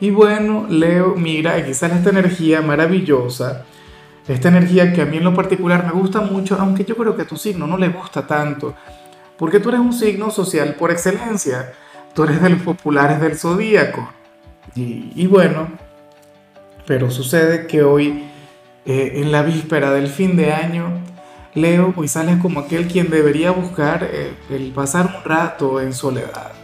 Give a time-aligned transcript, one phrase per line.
[0.00, 3.64] Y bueno, Leo, mira, aquí sale esta energía maravillosa,
[4.26, 7.22] esta energía que a mí en lo particular me gusta mucho, aunque yo creo que
[7.22, 8.74] a tu signo no le gusta tanto,
[9.38, 11.72] porque tú eres un signo social por excelencia,
[12.14, 14.10] tú eres de los populares del zodíaco.
[14.76, 15.68] Y, bueno,
[16.84, 18.24] pero sucede que hoy,
[18.86, 20.88] eh, en la víspera del fin de año,
[21.54, 26.63] Leo, hoy sales como aquel quien debería buscar eh, el pasar un rato en soledad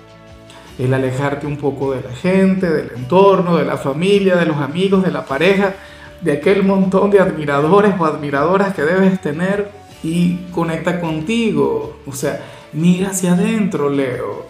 [0.84, 5.04] el alejarte un poco de la gente, del entorno, de la familia, de los amigos,
[5.04, 5.74] de la pareja,
[6.22, 9.70] de aquel montón de admiradores o admiradoras que debes tener
[10.02, 11.98] y conecta contigo.
[12.06, 12.40] O sea,
[12.72, 14.46] mira hacia adentro, Leo.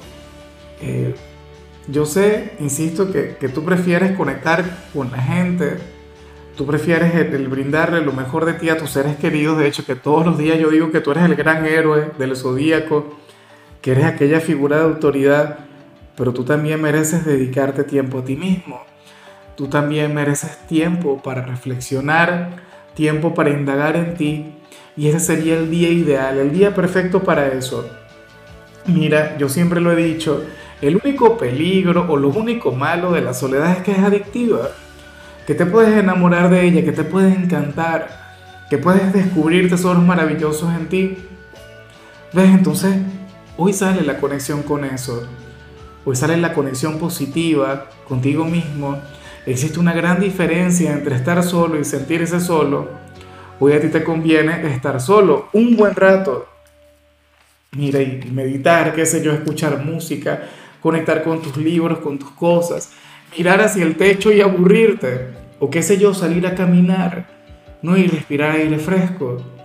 [0.80, 1.14] Eh,
[1.88, 4.64] yo sé, insisto, que, tú prefieres conectar
[4.94, 5.78] con la gente,
[6.56, 9.58] tú prefieres el, brindarle lo mejor de ti a tus seres queridos.
[9.58, 12.36] De hecho, que todos los días yo digo que tú eres el gran héroe del
[12.36, 13.16] zodíaco,
[13.82, 15.69] que eres aquella figura de autoridad
[16.20, 18.82] pero tú también mereces dedicarte tiempo a ti mismo.
[19.56, 22.56] Tú también mereces tiempo para reflexionar,
[22.92, 24.52] tiempo para indagar en ti.
[24.98, 27.88] Y ese sería el día ideal, el día perfecto para eso.
[28.84, 30.44] Mira, yo siempre lo he dicho,
[30.82, 34.68] el único peligro o lo único malo de la soledad es que es adictiva.
[35.46, 38.36] Que te puedes enamorar de ella, que te puedes encantar,
[38.68, 41.16] que puedes descubrir tesoros maravillosos en ti.
[42.34, 42.50] ¿Ves?
[42.50, 42.94] Entonces,
[43.56, 45.26] hoy sale la conexión con eso
[46.04, 48.98] pues sale la conexión positiva contigo mismo,
[49.46, 52.88] existe una gran diferencia entre estar solo y sentirse solo.
[53.58, 56.48] Hoy a ti te conviene estar solo un buen rato.
[57.72, 60.48] Mira, y meditar, qué sé yo, escuchar música,
[60.80, 62.90] conectar con tus libros, con tus cosas,
[63.36, 65.28] mirar hacia el techo y aburrirte,
[65.60, 67.26] o qué sé yo, salir a caminar,
[67.82, 69.59] no y respirar aire fresco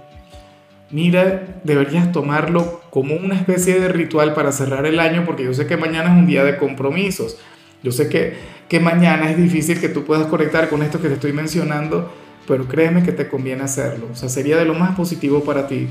[0.96, 5.68] mira, deberías tomarlo como una especie de ritual para cerrar el año, porque yo sé
[5.68, 7.38] que mañana es un día de compromisos.
[7.84, 8.36] Yo sé que,
[8.70, 12.14] que mañana es difícil que tú puedas conectar con esto que te estoy mencionando,
[12.48, 14.08] pero créeme que te conviene hacerlo.
[14.10, 15.90] O sea, sería de lo más positivo para ti.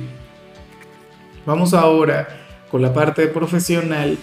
[1.44, 2.26] Vamos ahora
[2.70, 4.16] con la parte profesional.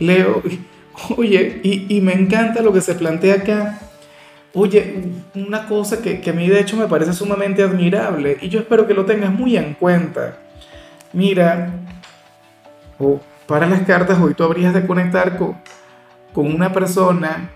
[0.00, 0.42] Leo,
[1.16, 3.89] oye, y, y me encanta lo que se plantea acá
[4.52, 5.04] Oye,
[5.36, 8.94] una cosa que, a mí de hecho me parece sumamente admirable y yo espero que
[8.94, 10.38] lo tengas muy en cuenta.
[11.12, 11.70] Mira,
[12.98, 15.56] o para las cartas hoy tú habrías de conectar con,
[16.32, 17.50] con una persona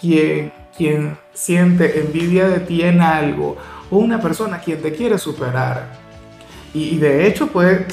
[0.00, 3.56] quien, quien siente envidia de ti en algo
[3.90, 5.86] o una persona quien te quiere superar.
[6.72, 7.86] Y, de hecho puede,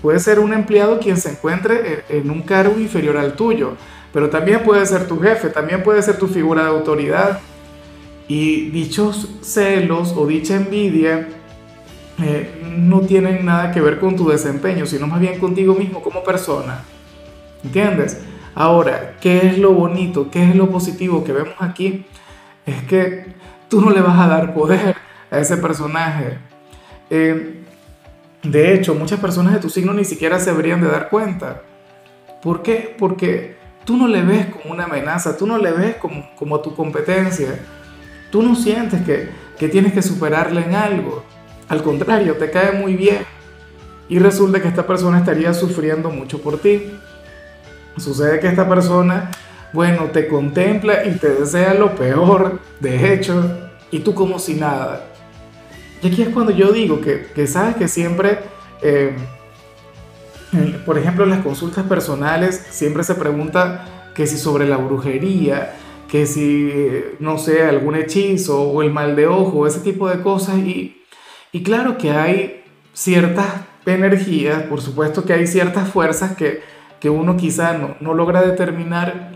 [0.00, 3.76] puede ser un empleado quien se encuentre en, en un cargo inferior al tuyo,
[4.12, 7.40] pero también puede ser tu jefe, también puede ser tu figura de autoridad
[8.28, 11.28] y dichos celos o dicha envidia
[12.22, 16.22] eh, no tienen nada que ver con tu desempeño, sino más bien contigo mismo como
[16.22, 16.84] persona.
[17.64, 18.20] ¿Entiendes?
[18.54, 20.30] Ahora, ¿qué es lo bonito?
[20.30, 22.04] ¿Qué es lo positivo que vemos aquí?
[22.66, 23.34] Es que
[23.68, 24.96] tú no le vas a dar poder
[25.30, 26.38] a ese personaje.
[27.08, 27.62] Eh,
[28.42, 31.62] de hecho, muchas personas de tu signo ni siquiera se deberían de dar cuenta.
[32.42, 32.94] ¿Por qué?
[32.98, 36.74] Porque tú no le ves como una amenaza, tú no le ves como, como tu
[36.74, 37.58] competencia
[38.30, 41.24] Tú no sientes que, que tienes que superarle en algo.
[41.68, 43.18] Al contrario, te cae muy bien.
[44.08, 46.92] Y resulta que esta persona estaría sufriendo mucho por ti.
[47.96, 49.30] Sucede que esta persona,
[49.72, 55.04] bueno, te contempla y te desea lo peor, de hecho, y tú como si nada.
[56.02, 58.38] Y aquí es cuando yo digo que, que sabes que siempre,
[58.82, 59.14] eh,
[60.86, 63.84] por ejemplo, en las consultas personales, siempre se pregunta
[64.14, 65.74] que si sobre la brujería,
[66.08, 66.72] que si,
[67.20, 70.58] no sé, algún hechizo o el mal de ojo, ese tipo de cosas.
[70.58, 71.02] Y,
[71.52, 73.46] y claro que hay ciertas
[73.86, 76.62] energías, por supuesto que hay ciertas fuerzas que,
[76.98, 79.30] que uno quizá no, no logra determinar,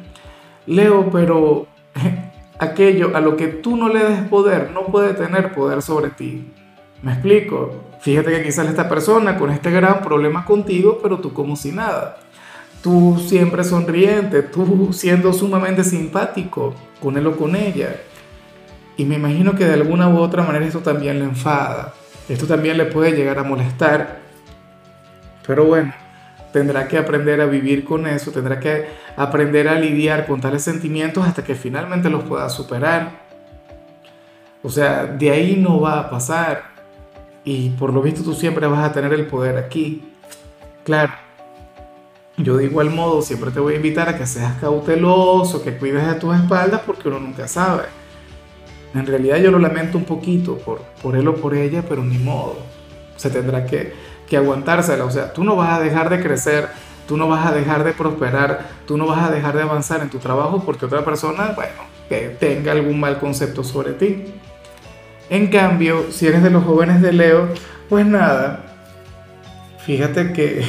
[0.67, 1.67] Leo, pero
[2.59, 6.53] aquello a lo que tú no le des poder no puede tener poder sobre ti.
[7.03, 7.85] ¿Me explico?
[8.01, 12.17] Fíjate que sale esta persona con este gran problema contigo, pero tú como si nada
[12.83, 17.97] tú siempre sonriente, tú siendo sumamente simpático con él o con ella.
[18.97, 21.95] Y me imagino que de alguna u otra manera esto también le enfada,
[22.29, 24.21] esto también le puede llegar a molestar.
[25.47, 25.95] Pero bueno,
[26.53, 28.87] tendrá que aprender a vivir con eso, tendrá que
[29.17, 33.23] aprender a lidiar con tales sentimientos hasta que finalmente los pueda superar.
[34.63, 36.73] O sea, de ahí no va a pasar.
[37.45, 40.05] Y por lo visto tú siempre vas a tener el poder aquí.
[40.85, 41.13] Claro,
[42.43, 46.07] yo de igual modo siempre te voy a invitar a que seas cauteloso, que cuides
[46.07, 47.85] de tus espaldas porque uno nunca sabe.
[48.95, 52.59] En realidad yo lo lamento un poquito por, él o por ella, pero ni modo.
[53.17, 53.93] Se tendrá que,
[54.29, 55.05] que aguantársela.
[55.05, 56.69] O sea, tú no vas a dejar de crecer,
[57.09, 60.11] tú no vas a dejar de prosperar, tú no vas a dejar de avanzar en
[60.11, 64.25] tu trabajo porque otra persona, bueno, que tenga algún mal concepto sobre ti.
[65.31, 67.49] En cambio, si eres de los jóvenes de Leo,
[67.89, 68.65] pues nada,
[69.87, 70.63] fíjate que,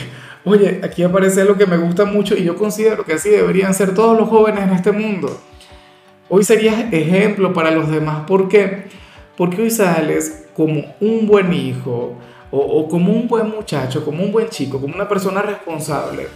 [0.46, 3.94] oye, aquí aparece lo que me gusta mucho y yo considero que así deberían ser
[3.94, 5.40] todos los jóvenes en este mundo.
[6.30, 8.24] Hoy serías ejemplo para los demás.
[8.26, 8.86] ¿Por qué?
[9.38, 12.16] Porque hoy sales como un buen hijo
[12.52, 16.28] o, como un buen muchacho, como un buen chico, como una persona responsable,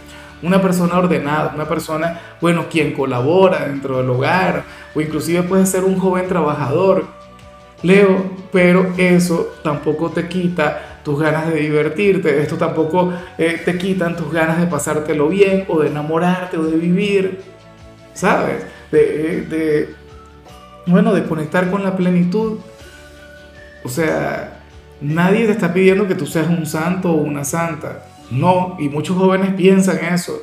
[0.42, 4.64] una persona ordenada, una persona, bueno, quien colabora dentro del hogar
[4.94, 7.06] o inclusive puede ser un joven trabajador.
[7.82, 14.14] Leo, pero eso tampoco te quita tus ganas de divertirte, esto tampoco eh, te quitan
[14.14, 17.40] tus ganas de pasártelo bien o de enamorarte o de vivir,
[18.12, 18.62] ¿sabes?
[18.90, 19.94] de,
[20.86, 22.58] bueno, de conectar con la plenitud.
[23.84, 24.60] O sea,
[25.00, 28.04] nadie te está pidiendo que tú seas un santo o una santa.
[28.30, 30.42] No, y muchos jóvenes piensan eso.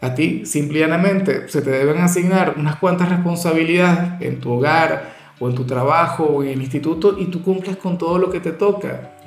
[0.00, 5.54] A ti simplemente se te deben asignar unas cuantas responsabilidades en tu hogar o en
[5.54, 9.19] tu trabajo o en el instituto y tú cumples con todo lo que te toca.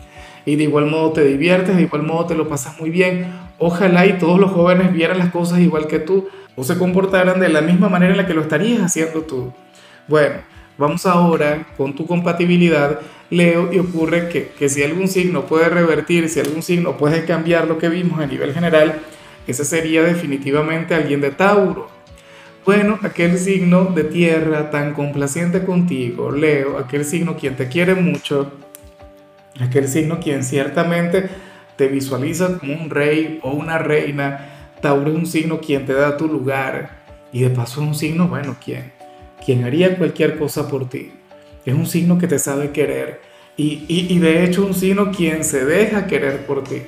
[0.46, 3.28] Y de igual modo te diviertes, de igual modo te lo pasas muy bien.
[3.60, 7.50] Ojalá y todos los jóvenes vieran las cosas igual que tú o se comportaran de
[7.50, 9.54] la misma manera en la que lo estarías haciendo tú.
[10.08, 10.36] Bueno,
[10.78, 13.00] vamos ahora con tu compatibilidad,
[13.30, 17.68] Leo, y ocurre que, que si algún signo puede revertir, si algún signo puede cambiar
[17.68, 19.02] lo que vimos a nivel general,
[19.48, 21.90] ese sería definitivamente alguien de Tauro.
[22.66, 28.54] Bueno, aquel signo de tierra tan complaciente contigo, Leo, aquel signo quien te quiere mucho,
[29.60, 31.30] aquel signo quien ciertamente
[31.76, 36.18] te visualiza como un rey o una reina, Tauro es un signo quien te da
[36.18, 38.92] tu lugar y de paso es un signo, bueno, quien,
[39.44, 41.12] quien haría cualquier cosa por ti.
[41.66, 43.22] Es un signo que te sabe querer
[43.56, 46.82] y, y, y de hecho un signo quien se deja querer por ti.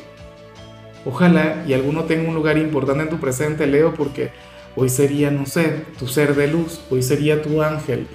[1.06, 4.32] Ojalá y alguno tenga un lugar importante en tu presente, Leo, porque
[4.76, 8.08] hoy sería, no sé, tu ser de luz, hoy sería tu ángel,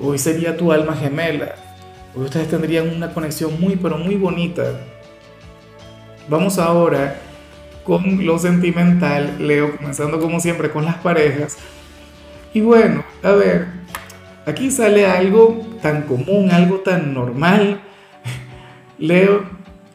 [0.00, 1.54] hoy sería tu alma gemela.
[2.14, 4.62] Ustedes tendrían una conexión muy, pero muy bonita.
[6.28, 7.20] Vamos ahora
[7.84, 11.58] con lo sentimental, Leo, comenzando como siempre con las parejas.
[12.52, 13.66] Y bueno, a ver,
[14.46, 17.80] aquí sale algo tan común, algo tan normal.
[18.98, 19.42] Leo,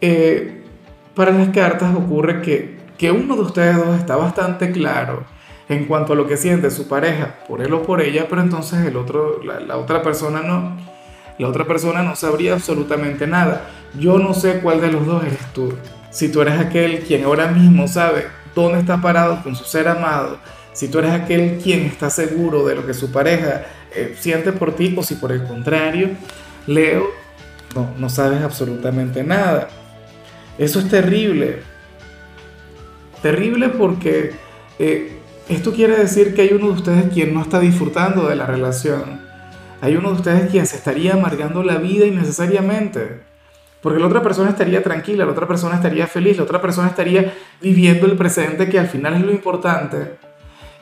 [0.02, 0.64] eh,
[1.16, 5.24] para las cartas ocurre que, que uno de ustedes dos está bastante claro
[5.70, 8.86] en cuanto a lo que siente su pareja por él o por ella, pero entonces
[8.86, 10.99] el otro, la otra persona no.
[11.40, 13.70] La otra persona no sabría absolutamente nada.
[13.98, 15.74] Yo no sé cuál de los dos eres tú
[16.10, 20.40] si tú eres aquel quien ahora mismo sabe dónde está parado con su ser amado,
[20.74, 23.66] si tú eres aquel quien está seguro de lo que su pareja
[23.96, 26.10] eh, siente por ti o si por el contrario,
[26.68, 27.08] Leo,
[27.98, 29.70] no, sabes absolutamente nada.
[30.58, 31.62] Eso es terrible.
[33.22, 34.34] Terrible porque
[34.80, 38.46] eh, esto quiere decir que hay uno de ustedes quien no está disfrutando de la
[38.46, 39.29] relación.
[39.82, 43.22] Hay uno de ustedes quien se estaría amargando la vida innecesariamente.
[43.82, 47.34] Porque la otra persona estaría tranquila, la otra persona estaría feliz, la otra persona estaría
[47.62, 50.18] viviendo el presente que al final es lo importante.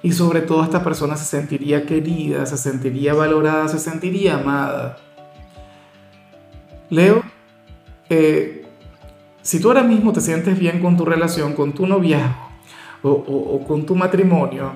[0.02, 4.98] Y sobre todo esta persona se sentiría querida, se sentiría valorada, se sentiría amada.
[6.90, 7.22] Leo,
[8.10, 8.66] eh,
[9.42, 12.36] si tú ahora mismo te sientes bien con tu relación, con tu noviazgo
[13.04, 14.74] o, con tu matrimonio,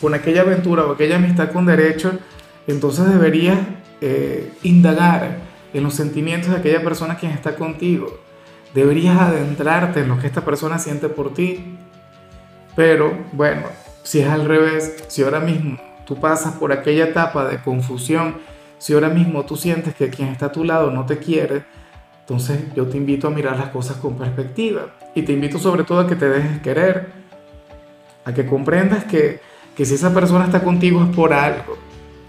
[0.00, 2.18] con aquella aventura o aquella amistad con derecho,
[2.66, 3.58] entonces deberías
[4.00, 5.38] eh, indagar
[5.72, 8.18] en los sentimientos de aquella persona quien está contigo.
[8.74, 11.76] Deberías adentrarte en lo que esta persona siente por ti.
[12.76, 13.62] Pero bueno,
[14.02, 18.36] si es al revés, si ahora mismo tú pasas por aquella etapa de confusión,
[18.78, 21.64] si ahora mismo tú sientes que quien está a tu lado no te quiere,
[22.20, 26.00] entonces yo te invito a mirar las cosas con perspectiva y te invito sobre todo
[26.00, 27.08] a que te dejes querer,
[28.24, 29.40] a que comprendas que,
[29.76, 31.76] que si esa persona está contigo es por algo.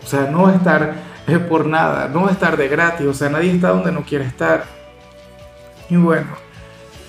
[0.05, 0.93] O sea, no estar
[1.27, 4.03] es por nada, no va a estar de gratis, o sea, nadie está donde no
[4.03, 4.65] quiere estar.
[5.89, 6.27] Y bueno,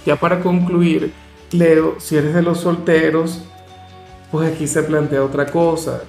[0.07, 1.13] ya para concluir,
[1.51, 3.45] Leo, si eres de los solteros,
[4.33, 6.01] pues aquí se plantea otra cosa.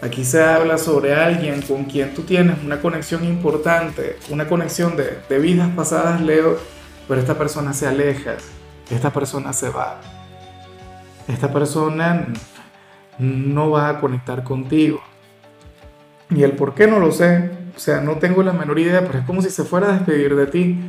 [0.00, 5.18] Aquí se habla sobre alguien con quien tú tienes una conexión importante, una conexión de,
[5.28, 6.58] de vidas pasadas, Leo,
[7.06, 8.36] pero esta persona se aleja,
[8.90, 10.00] esta persona se va.
[11.28, 12.26] Esta persona
[13.18, 15.02] no va a conectar contigo.
[16.30, 19.18] Y el por qué no lo sé, o sea, no tengo la menor idea, pero
[19.18, 20.80] es como si se fuera a despedir de ti.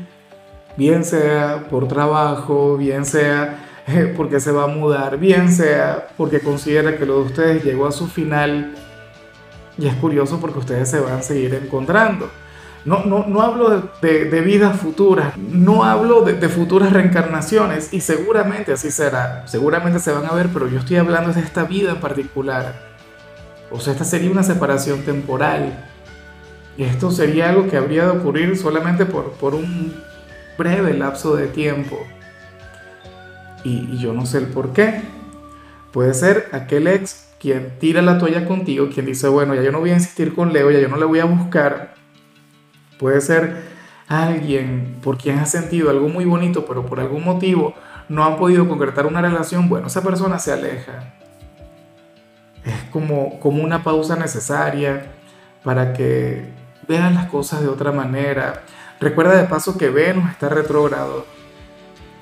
[0.78, 6.40] Bien sea por trabajo, bien sea eh, porque se va a mudar, bien sea porque
[6.40, 8.76] considera que lo de ustedes llegó a su final.
[9.78, 12.30] Y es curioso porque ustedes se van a seguir encontrando.
[12.86, 18.02] No, no, no hablo de, de, vidas futuras, no hablo de, de, futuras reencarnaciones y
[18.02, 21.94] seguramente así será, seguramente se van a ver, pero yo estoy hablando de esta vida
[21.94, 22.95] en particular.
[23.76, 25.86] O sea, esta sería una separación temporal.
[26.78, 29.94] Esto sería algo que habría de ocurrir solamente por, por un
[30.58, 31.98] breve lapso de tiempo.
[33.64, 35.02] Y, y yo no sé el por qué.
[35.92, 39.80] Puede ser aquel ex quien tira la toalla contigo, quien dice, bueno, ya yo no
[39.80, 41.96] voy a insistir con Leo, ya yo no le voy a buscar
[42.98, 43.64] Puede ser
[44.08, 47.74] alguien por quien has sentido algo muy bonito, pero por algún motivo
[48.08, 49.68] no han podido concretar una relación.
[49.68, 51.16] Bueno, esa persona se aleja.
[52.96, 55.08] Como, como una pausa necesaria
[55.66, 56.46] para que
[56.88, 58.62] vean las cosas de otra manera.
[59.02, 61.26] Recuerda de paso que Venus está retrógrado.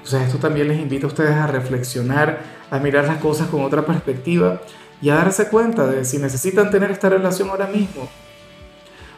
[0.03, 2.39] O sea, esto también les invita a ustedes a reflexionar,
[2.72, 4.62] a mirar las cosas con otra perspectiva
[5.00, 8.10] y a darse cuenta de si necesitan tener esta relación ahora mismo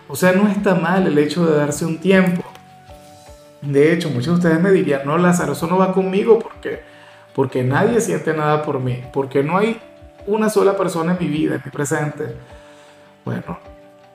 [0.07, 2.43] o sea, no está mal el hecho de darse un tiempo.
[3.62, 6.81] De hecho, muchos de ustedes me dirían, no, Lázaro, eso no va conmigo porque,
[7.33, 9.81] porque nadie siente nada por mí, porque no hay
[10.27, 12.36] una sola persona en mi vida, en mi presente.
[13.24, 13.60] Bueno,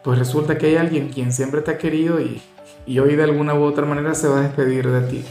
[0.02, 2.43] pues resulta que hay alguien quien siempre te ha querido y,
[2.87, 5.25] y hoy de alguna u otra manera se va a despedir de ti.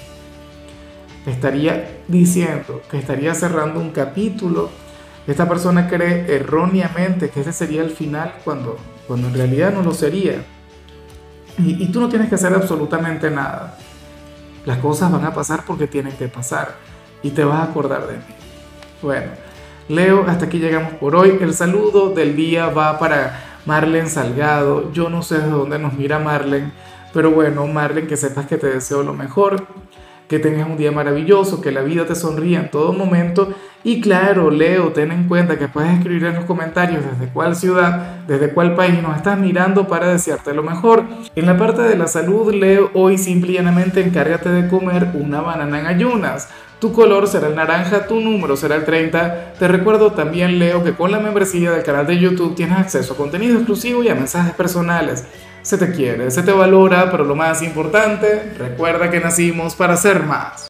[1.25, 4.69] Estaría diciendo que estaría cerrando un capítulo.
[5.27, 9.93] Esta persona cree erróneamente que ese sería el final cuando, cuando en realidad no lo
[9.93, 10.43] sería.
[11.57, 13.77] Y, y, tú no tienes que hacer absolutamente nada.
[14.65, 16.75] Las cosas van a pasar porque tienen que pasar
[17.21, 18.23] y te vas a acordar de mí.
[19.01, 19.31] Bueno,
[19.89, 21.39] Leo, hasta aquí llegamos por hoy.
[21.41, 24.93] El saludo del día va para Marlen Salgado.
[24.93, 26.71] Yo no sé de dónde nos mira Marlen,
[27.11, 29.65] pero bueno, Marlen, que sepas que te deseo lo mejor
[30.29, 33.51] que tengas un día maravilloso, que la vida te sonría en todo momento.
[33.83, 38.19] Y claro, Leo, ten en cuenta que puedes escribir en los comentarios desde cuál ciudad,
[38.27, 41.03] desde cuál país nos estás mirando para desearte lo mejor.
[41.35, 45.87] En la parte de la salud, Leo, hoy simplemente encárgate de comer una banana en
[45.87, 46.49] ayunas.
[46.79, 49.53] Tu color será el naranja, tu número será el 30.
[49.59, 53.17] Te recuerdo también, Leo, que con la membresía del canal de YouTube tienes acceso a
[53.17, 55.25] contenido exclusivo y a mensajes personales
[55.61, 60.23] se te quiere, se te valora, pero lo más importante, recuerda que nacimos para ser
[60.23, 60.67] más.